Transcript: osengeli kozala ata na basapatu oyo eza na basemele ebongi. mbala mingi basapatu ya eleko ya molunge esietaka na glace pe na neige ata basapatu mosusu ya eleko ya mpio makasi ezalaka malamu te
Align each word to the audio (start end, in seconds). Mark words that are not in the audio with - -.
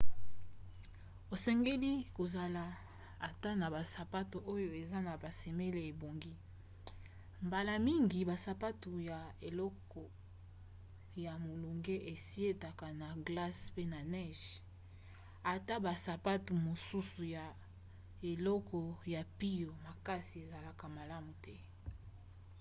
osengeli 1.33 1.93
kozala 2.17 2.65
ata 3.29 3.51
na 3.59 3.67
basapatu 3.75 4.37
oyo 4.53 4.69
eza 4.81 4.99
na 5.07 5.13
basemele 5.23 5.81
ebongi. 5.91 6.33
mbala 7.45 7.73
mingi 7.87 8.19
basapatu 8.29 8.91
ya 9.09 9.19
eleko 9.49 10.03
ya 11.25 11.33
molunge 11.45 11.95
esietaka 12.13 12.87
na 13.01 13.07
glace 13.27 13.63
pe 13.75 13.83
na 13.93 13.99
neige 14.13 14.51
ata 15.55 15.75
basapatu 15.85 16.51
mosusu 16.67 17.21
ya 17.37 17.45
eleko 18.31 18.81
ya 19.13 19.21
mpio 19.29 19.71
makasi 19.87 20.35
ezalaka 20.43 20.85
malamu 20.97 21.31
te 21.43 21.55